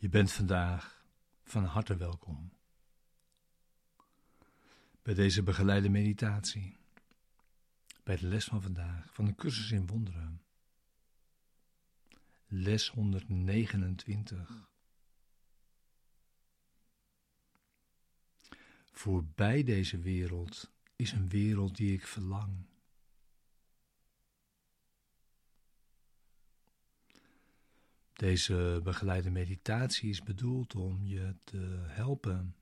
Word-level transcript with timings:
Je 0.00 0.08
bent 0.08 0.32
vandaag 0.32 1.04
van 1.44 1.64
harte 1.64 1.96
welkom 1.96 2.52
bij 5.02 5.14
deze 5.14 5.42
begeleide 5.42 5.88
meditatie, 5.88 6.76
bij 8.02 8.16
de 8.16 8.26
les 8.26 8.44
van 8.44 8.62
vandaag 8.62 9.14
van 9.14 9.24
de 9.24 9.34
cursus 9.34 9.70
in 9.70 9.86
wonderen, 9.86 10.42
les 12.46 12.88
129. 12.88 14.70
Voorbij 18.92 19.62
deze 19.62 19.98
wereld 19.98 20.72
is 20.96 21.12
een 21.12 21.28
wereld 21.28 21.76
die 21.76 21.92
ik 21.92 22.06
verlang. 22.06 22.66
Deze 28.20 28.80
begeleide 28.82 29.30
meditatie 29.30 30.10
is 30.10 30.22
bedoeld 30.22 30.74
om 30.74 31.06
je 31.06 31.36
te 31.44 31.84
helpen, 31.86 32.56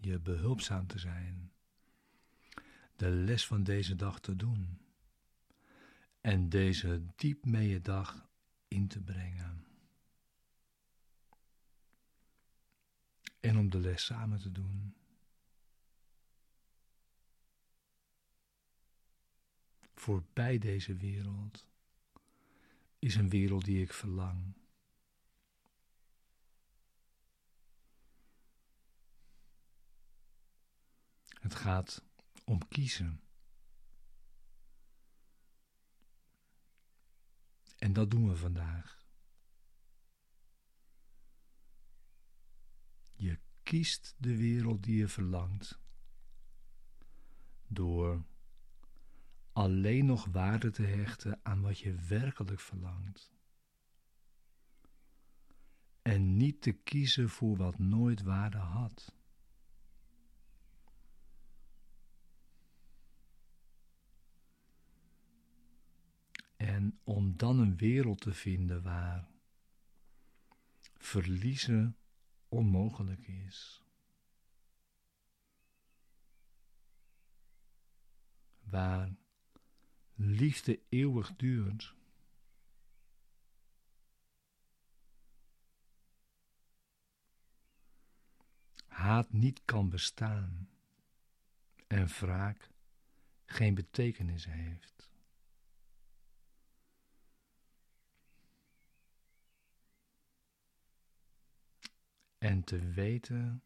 je 0.00 0.18
behulpzaam 0.20 0.86
te 0.86 0.98
zijn, 0.98 1.52
de 2.96 3.10
les 3.10 3.46
van 3.46 3.62
deze 3.62 3.94
dag 3.94 4.20
te 4.20 4.36
doen 4.36 4.78
en 6.20 6.48
deze 6.48 7.02
diep 7.16 7.44
mee 7.44 7.68
je 7.68 7.80
dag 7.80 8.28
in 8.68 8.88
te 8.88 9.00
brengen. 9.00 9.66
En 13.40 13.58
om 13.58 13.70
de 13.70 13.80
les 13.80 14.04
samen 14.04 14.38
te 14.38 14.52
doen. 14.52 14.94
Voorbij 19.94 20.58
deze 20.58 20.94
wereld 20.94 21.66
is 22.98 23.14
een 23.14 23.28
wereld 23.28 23.64
die 23.64 23.82
ik 23.82 23.92
verlang. 23.92 24.56
Het 31.48 31.56
gaat 31.56 32.04
om 32.44 32.68
kiezen. 32.68 33.20
En 37.78 37.92
dat 37.92 38.10
doen 38.10 38.28
we 38.28 38.36
vandaag. 38.36 39.06
Je 43.14 43.38
kiest 43.62 44.14
de 44.18 44.36
wereld 44.36 44.82
die 44.82 44.96
je 44.96 45.08
verlangt 45.08 45.78
door 47.66 48.24
alleen 49.52 50.06
nog 50.06 50.24
waarde 50.24 50.70
te 50.70 50.82
hechten 50.82 51.40
aan 51.42 51.60
wat 51.60 51.78
je 51.78 51.94
werkelijk 51.94 52.60
verlangt. 52.60 53.32
En 56.02 56.36
niet 56.36 56.62
te 56.62 56.72
kiezen 56.72 57.28
voor 57.28 57.56
wat 57.56 57.78
nooit 57.78 58.22
waarde 58.22 58.58
had. 58.58 59.17
En 66.58 67.00
om 67.04 67.36
dan 67.36 67.58
een 67.58 67.76
wereld 67.76 68.20
te 68.20 68.32
vinden 68.32 68.82
waar 68.82 69.28
verliezen 70.96 71.96
onmogelijk 72.48 73.26
is. 73.26 73.84
Waar 78.60 79.16
liefde 80.14 80.80
eeuwig 80.88 81.36
duurt. 81.36 81.94
Haat 88.86 89.32
niet 89.32 89.62
kan 89.64 89.88
bestaan 89.88 90.68
en 91.86 92.06
wraak 92.06 92.70
geen 93.46 93.74
betekenis 93.74 94.44
heeft. 94.44 94.97
En 102.38 102.64
te 102.64 102.78
weten 102.78 103.62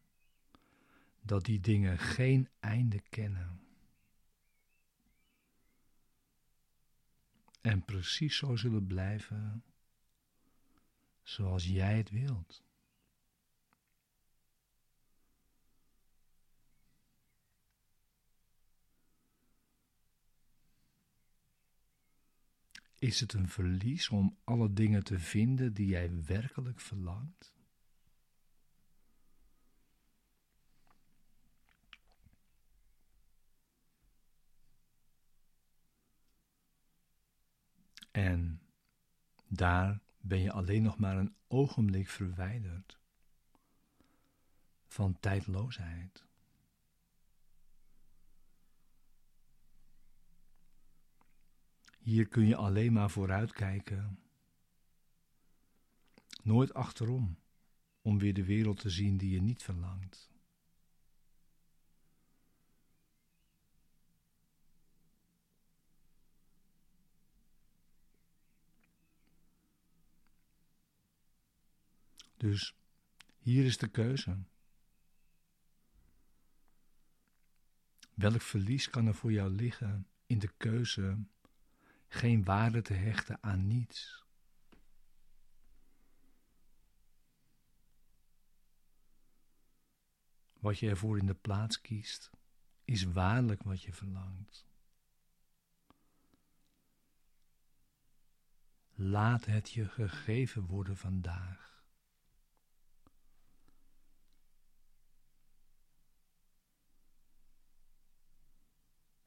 dat 1.21 1.45
die 1.45 1.59
dingen 1.59 1.99
geen 1.99 2.49
einde 2.59 2.99
kennen. 3.09 3.61
En 7.61 7.85
precies 7.85 8.37
zo 8.37 8.55
zullen 8.55 8.87
blijven 8.87 9.63
zoals 11.23 11.65
jij 11.65 11.97
het 11.97 12.09
wilt. 12.09 12.63
Is 22.99 23.19
het 23.19 23.33
een 23.33 23.49
verlies 23.49 24.09
om 24.09 24.37
alle 24.43 24.73
dingen 24.73 25.03
te 25.03 25.19
vinden 25.19 25.73
die 25.73 25.87
jij 25.87 26.23
werkelijk 26.23 26.79
verlangt? 26.79 27.53
En 38.23 38.61
daar 39.47 40.01
ben 40.21 40.39
je 40.39 40.51
alleen 40.51 40.83
nog 40.83 40.97
maar 40.97 41.17
een 41.17 41.35
ogenblik 41.47 42.09
verwijderd 42.09 42.99
van 44.87 45.19
tijdloosheid. 45.19 46.25
Hier 51.99 52.27
kun 52.27 52.45
je 52.45 52.55
alleen 52.55 52.93
maar 52.93 53.09
vooruitkijken, 53.09 54.19
nooit 56.43 56.73
achterom, 56.73 57.37
om 58.01 58.19
weer 58.19 58.33
de 58.33 58.45
wereld 58.45 58.79
te 58.79 58.89
zien 58.89 59.17
die 59.17 59.31
je 59.31 59.41
niet 59.41 59.63
verlangt. 59.63 60.32
Dus 72.43 72.75
hier 73.37 73.65
is 73.65 73.77
de 73.77 73.87
keuze. 73.87 74.37
Welk 78.13 78.41
verlies 78.41 78.89
kan 78.89 79.07
er 79.07 79.15
voor 79.15 79.31
jou 79.31 79.49
liggen 79.49 80.07
in 80.25 80.39
de 80.39 80.53
keuze 80.57 81.25
geen 82.07 82.43
waarde 82.43 82.81
te 82.81 82.93
hechten 82.93 83.43
aan 83.43 83.67
niets? 83.67 84.25
Wat 90.59 90.79
je 90.79 90.89
ervoor 90.89 91.17
in 91.17 91.25
de 91.25 91.35
plaats 91.35 91.81
kiest, 91.81 92.29
is 92.85 93.03
waarlijk 93.03 93.63
wat 93.63 93.81
je 93.81 93.93
verlangt. 93.93 94.65
Laat 98.93 99.45
het 99.45 99.71
je 99.71 99.87
gegeven 99.89 100.65
worden 100.65 100.97
vandaag. 100.97 101.72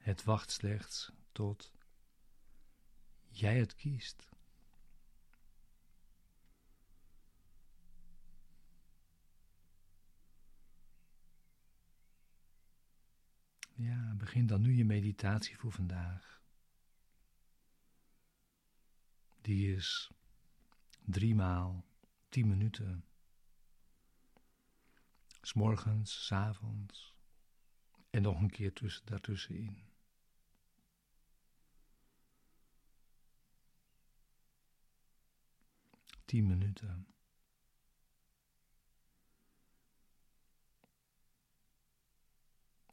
Het 0.07 0.23
wacht 0.23 0.51
slechts 0.51 1.11
tot 1.31 1.71
jij 3.29 3.59
het 3.59 3.75
kiest. 3.75 4.29
Ja, 13.73 14.13
begin 14.17 14.47
dan 14.47 14.61
nu 14.61 14.73
je 14.73 14.85
meditatie 14.85 15.57
voor 15.57 15.71
vandaag. 15.71 16.41
Die 19.41 19.75
is 19.75 20.11
drie 21.05 21.35
maal 21.35 21.85
tien 22.29 22.47
minuten. 22.47 23.05
S'morgens, 25.41 26.25
s 26.25 26.31
avonds 26.31 27.15
en 28.09 28.21
nog 28.21 28.39
een 28.39 28.49
keer 28.49 28.73
tussen, 28.73 29.05
daartussenin. 29.05 29.86
Tien 36.27 36.47
minuten. 36.47 37.07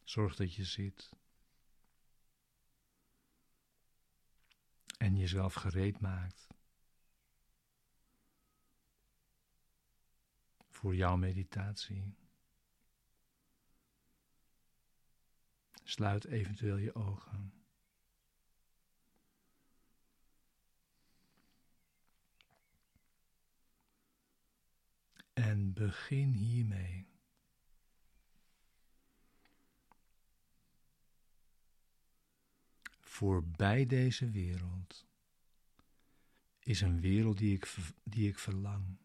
Zorg 0.04 0.36
dat 0.36 0.54
je 0.54 0.64
zit. 0.64 1.10
En 4.98 5.16
jezelf 5.16 5.54
gereed 5.54 6.00
maakt. 6.00 6.46
voor 10.84 10.94
jouw 10.94 11.16
meditatie. 11.16 12.14
Sluit 15.82 16.24
eventueel 16.24 16.76
je 16.76 16.94
ogen. 16.94 17.63
En 25.34 25.72
begin 25.72 26.32
hiermee. 26.32 27.08
Voorbij 33.00 33.86
deze 33.86 34.30
wereld 34.30 35.06
is 36.58 36.80
een 36.80 37.00
wereld 37.00 37.38
die 37.38 37.54
ik, 37.54 37.74
die 38.02 38.28
ik 38.28 38.38
verlang. 38.38 38.96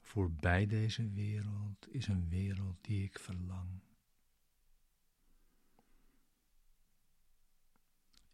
Voorbij 0.00 0.66
deze 0.66 1.10
wereld 1.10 1.88
is 1.88 2.06
een 2.06 2.28
wereld 2.28 2.76
die 2.80 3.04
ik 3.04 3.18
verlang. 3.18 3.80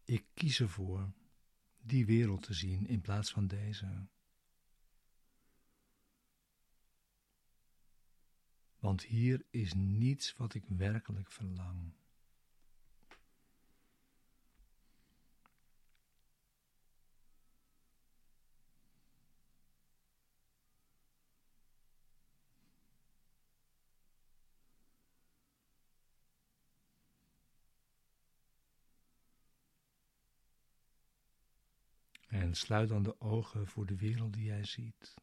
Ik 0.05 0.25
kies 0.33 0.59
ervoor 0.59 1.11
die 1.81 2.05
wereld 2.05 2.41
te 2.41 2.53
zien 2.53 2.87
in 2.87 3.01
plaats 3.01 3.31
van 3.31 3.47
deze. 3.47 4.07
Want 8.79 9.03
hier 9.03 9.45
is 9.49 9.73
niets 9.73 10.35
wat 10.35 10.53
ik 10.53 10.63
werkelijk 10.67 11.31
verlang. 11.31 11.93
En 32.51 32.57
sluit 32.57 32.89
dan 32.89 33.03
de 33.03 33.21
ogen 33.21 33.67
voor 33.67 33.85
de 33.85 33.95
wereld 33.95 34.33
die 34.33 34.43
jij 34.43 34.63
ziet. 34.65 35.13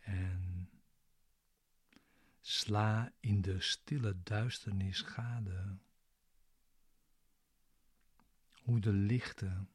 En 0.00 0.70
sla 2.40 3.12
in 3.20 3.40
de 3.40 3.60
stille 3.60 4.22
duisternis 4.22 5.00
gade 5.00 5.78
hoe 8.52 8.80
de 8.80 8.92
lichten 8.92 9.70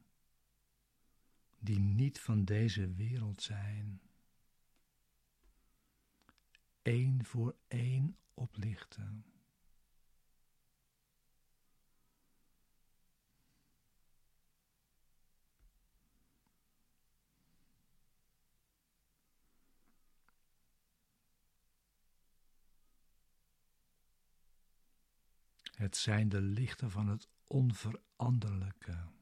die 1.60 1.80
niet 1.80 2.20
van 2.20 2.46
deze 2.46 2.94
wereld 2.94 3.42
zijn, 3.42 4.07
één 6.88 7.26
voor 7.26 7.56
één 7.68 8.18
oplichten. 8.34 9.26
Het 25.76 25.98
zijn 25.98 26.30
de 26.30 26.42
lichten 26.42 26.92
van 26.92 27.08
het 27.08 27.28
onveranderlijke. 27.48 29.17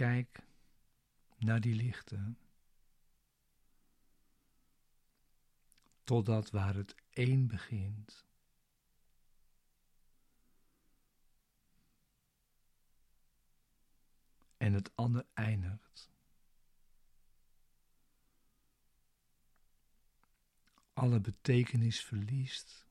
Kijk 0.00 0.42
naar 1.38 1.60
die 1.60 1.74
lichten. 1.74 2.38
Totdat 6.02 6.50
waar 6.50 6.74
het 6.74 6.94
één 7.10 7.46
begint. 7.46 8.26
En 14.56 14.72
het 14.72 14.96
ander 14.96 15.26
eindigt. 15.34 16.10
Alle 20.92 21.20
betekenis 21.20 22.04
verliest. 22.04 22.89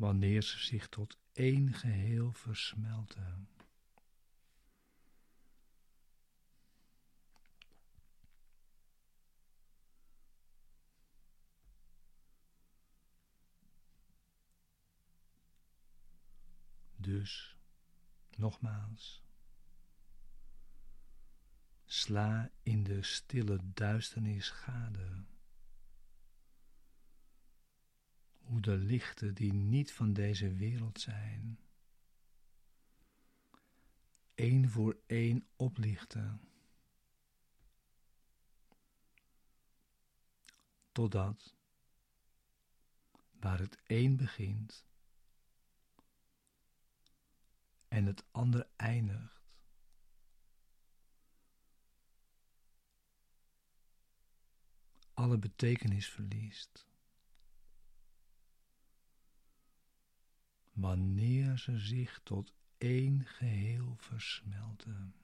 Wanneer 0.00 0.42
ze 0.42 0.58
zich 0.58 0.88
tot 0.88 1.18
één 1.32 1.72
geheel 1.72 2.32
versmelten. 2.32 3.48
Dus, 16.96 17.56
nogmaals, 18.36 19.22
sla 21.84 22.50
in 22.62 22.82
de 22.82 23.02
stille 23.02 23.58
duisternis 23.62 24.50
gade. 24.50 25.24
Hoe 28.50 28.60
de 28.60 28.76
lichten 28.76 29.34
die 29.34 29.52
niet 29.52 29.92
van 29.92 30.12
deze 30.12 30.52
wereld 30.52 31.00
zijn, 31.00 31.58
één 34.34 34.70
voor 34.70 35.00
één 35.06 35.46
oplichten. 35.56 36.40
Totdat, 40.92 41.54
waar 43.32 43.58
het 43.58 43.78
één 43.86 44.16
begint, 44.16 44.84
en 47.88 48.06
het 48.06 48.24
ander 48.30 48.68
eindigt. 48.76 49.40
Alle 55.14 55.38
betekenis 55.38 56.08
verliest. 56.08 56.89
Wanneer 60.80 61.58
ze 61.58 61.78
zich 61.78 62.20
tot 62.22 62.54
één 62.78 63.24
geheel 63.24 63.94
versmelten. 63.96 65.14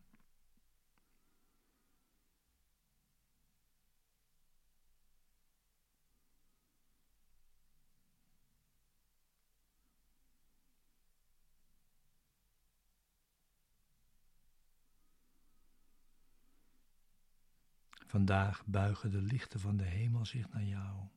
Vandaag 18.07 18.67
buigen 18.67 19.11
de 19.11 19.23
lichten 19.23 19.61
van 19.61 19.77
de 19.77 19.85
hemel 19.85 20.25
zich 20.25 20.49
naar 20.49 20.65
jou 20.65 21.09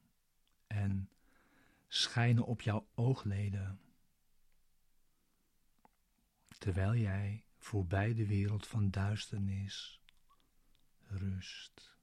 en 0.67 1.09
schijnen 1.87 2.45
op 2.45 2.61
jouw 2.61 2.87
oogleden, 2.95 3.79
terwijl 6.59 6.95
jij 6.95 7.43
voorbij 7.57 8.13
de 8.13 8.27
wereld 8.27 8.67
van 8.67 8.89
duisternis 8.89 10.01
rust. 11.07 11.97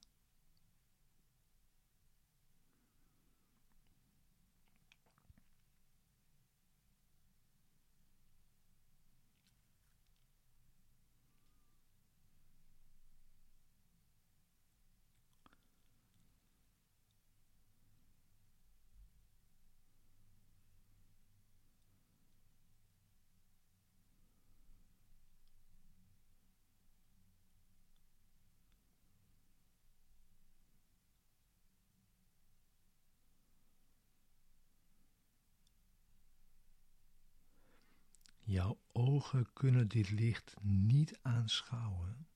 Jouw 38.47 38.79
ogen 38.91 39.53
kunnen 39.53 39.87
dit 39.87 40.09
licht 40.09 40.55
niet 40.61 41.19
aanschouwen. 41.21 42.27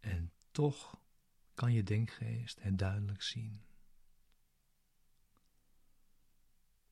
En 0.00 0.32
toch 0.50 1.00
kan 1.54 1.72
je 1.72 1.82
denkgeest 1.82 2.62
het 2.62 2.78
duidelijk 2.78 3.22
zien. 3.22 3.64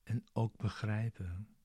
En 0.02 0.26
ook 0.32 0.56
begrijpen 0.56 1.56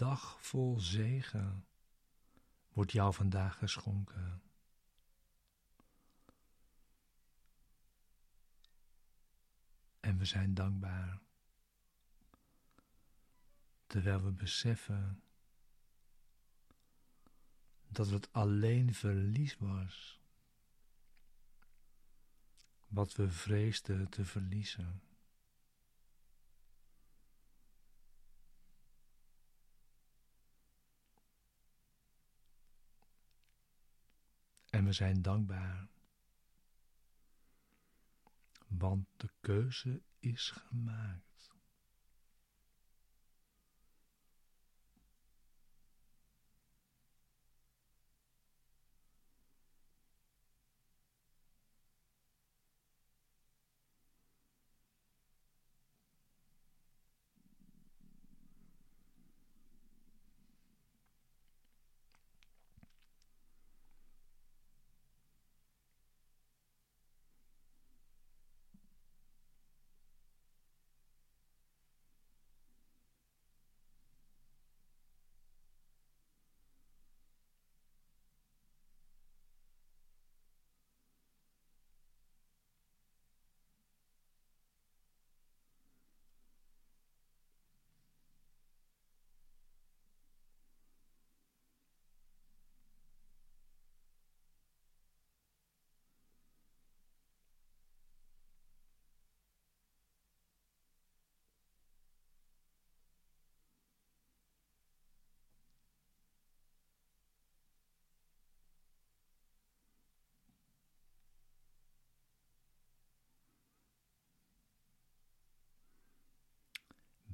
dag 0.00 0.42
vol 0.42 0.78
zegen 0.78 1.66
wordt 2.72 2.92
jou 2.92 3.14
vandaag 3.14 3.58
geschonken. 3.58 4.42
En 10.00 10.18
we 10.18 10.24
zijn 10.24 10.54
dankbaar. 10.54 11.20
Terwijl 13.86 14.22
we 14.22 14.30
beseffen 14.30 15.22
dat 17.88 18.10
het 18.10 18.32
alleen 18.32 18.94
verlies 18.94 19.56
was 19.58 20.20
wat 22.86 23.14
we 23.14 23.30
vreesden 23.30 24.08
te 24.08 24.24
verliezen. 24.24 25.09
En 34.70 34.84
we 34.84 34.92
zijn 34.92 35.22
dankbaar, 35.22 35.88
want 38.66 39.06
de 39.16 39.30
keuze 39.40 40.02
is 40.18 40.50
gemaakt. 40.50 41.29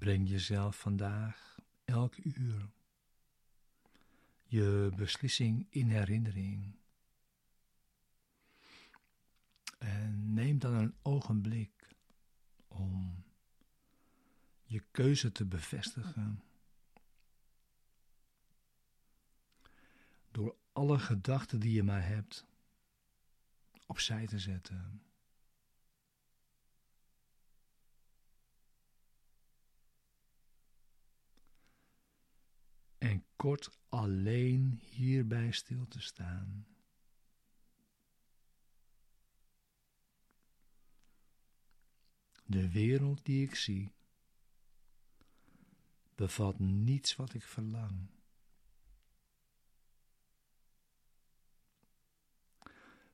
Breng 0.07 0.29
jezelf 0.29 0.81
vandaag 0.81 1.59
elk 1.85 2.17
uur 2.17 2.69
je 4.45 4.93
beslissing 4.97 5.67
in 5.71 5.89
herinnering. 5.89 6.77
En 9.79 10.33
neem 10.35 10.59
dan 10.59 10.75
een 10.75 10.95
ogenblik 11.03 11.89
om 12.69 13.25
je 14.63 14.83
keuze 14.91 15.33
te 15.33 15.45
bevestigen. 15.45 16.43
Door 20.31 20.57
alle 20.73 20.99
gedachten 20.99 21.61
die 21.61 21.73
je 21.73 21.83
maar 21.83 22.07
hebt 22.07 22.47
opzij 23.87 24.27
te 24.27 24.39
zetten. 24.39 25.07
en 33.07 33.25
kort 33.47 33.71
alleen 33.89 34.81
hierbij 34.83 35.51
stil 35.51 35.89
te 35.89 36.01
staan. 36.01 36.67
De 42.45 42.71
wereld 42.71 43.25
die 43.25 43.43
ik 43.43 43.55
zie 43.55 43.93
bevat 46.15 46.59
niets 46.59 47.17
wat 47.17 47.35
ik 47.35 47.43
verlang. 47.43 48.11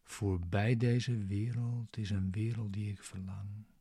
Voorbij 0.02 0.76
deze 0.76 1.26
wereld 1.26 1.96
is 1.96 2.10
een 2.10 2.30
wereld 2.30 2.72
die 2.72 2.90
ik 2.90 3.02
verlang. 3.02 3.71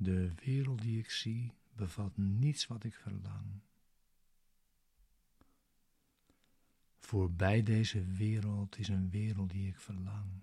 De 0.00 0.32
wereld 0.44 0.82
die 0.82 0.98
ik 0.98 1.10
zie 1.10 1.52
bevat 1.76 2.16
niets 2.16 2.66
wat 2.66 2.84
ik 2.84 2.94
verlang. 2.94 3.60
Voorbij 6.98 7.62
deze 7.62 8.04
wereld 8.04 8.78
is 8.78 8.88
een 8.88 9.10
wereld 9.10 9.50
die 9.50 9.68
ik 9.68 9.78
verlang. 9.78 10.42